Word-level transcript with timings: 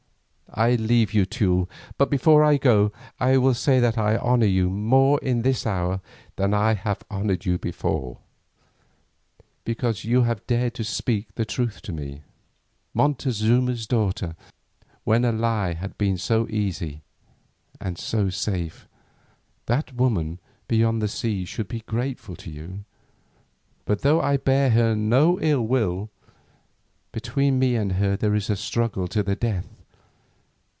I 0.53 0.75
leave 0.75 1.13
you, 1.13 1.25
Teule, 1.25 1.69
but 1.97 2.09
before 2.09 2.43
I 2.43 2.57
go 2.57 2.91
I 3.21 3.37
will 3.37 3.53
say 3.53 3.79
that 3.79 3.97
I 3.97 4.17
honour 4.17 4.45
you 4.47 4.69
more 4.69 5.17
in 5.21 5.43
this 5.43 5.65
hour 5.65 6.01
than 6.35 6.53
I 6.53 6.73
have 6.73 7.05
honoured 7.09 7.45
you 7.45 7.57
before, 7.57 8.17
because 9.63 10.03
you 10.03 10.23
have 10.23 10.45
dared 10.47 10.73
to 10.73 10.83
speak 10.83 11.35
the 11.35 11.45
truth 11.45 11.81
to 11.83 11.93
me, 11.93 12.23
Montezuma's 12.93 13.87
daughter, 13.87 14.35
when 15.05 15.23
a 15.23 15.31
lie 15.31 15.71
had 15.71 15.97
been 15.97 16.17
so 16.17 16.45
easy 16.49 17.01
and 17.79 17.97
so 17.97 18.29
safe. 18.29 18.89
That 19.67 19.95
woman 19.95 20.41
beyond 20.67 21.01
the 21.01 21.07
seas 21.07 21.47
should 21.47 21.69
be 21.69 21.79
grateful 21.79 22.35
to 22.35 22.51
you, 22.51 22.83
but 23.85 24.01
though 24.01 24.19
I 24.19 24.35
bear 24.35 24.71
her 24.71 24.97
no 24.97 25.39
ill 25.39 25.61
will, 25.65 26.09
between 27.13 27.57
me 27.57 27.77
and 27.77 27.93
her 27.93 28.17
there 28.17 28.35
is 28.35 28.49
a 28.49 28.57
struggle 28.57 29.07
to 29.07 29.23
the 29.23 29.37
death. 29.37 29.65